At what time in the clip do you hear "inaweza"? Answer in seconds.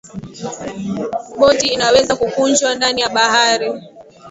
1.67-2.15